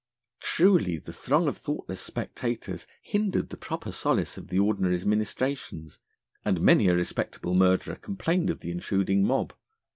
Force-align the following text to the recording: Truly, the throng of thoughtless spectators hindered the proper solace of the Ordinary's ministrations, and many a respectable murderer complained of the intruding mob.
Truly, 0.39 0.97
the 0.97 1.13
throng 1.13 1.47
of 1.47 1.57
thoughtless 1.59 2.01
spectators 2.01 2.87
hindered 3.03 3.49
the 3.49 3.55
proper 3.55 3.91
solace 3.91 4.35
of 4.35 4.47
the 4.47 4.57
Ordinary's 4.57 5.05
ministrations, 5.05 5.99
and 6.43 6.59
many 6.59 6.87
a 6.87 6.95
respectable 6.95 7.53
murderer 7.53 7.97
complained 7.97 8.49
of 8.49 8.61
the 8.61 8.71
intruding 8.71 9.23
mob. 9.23 9.53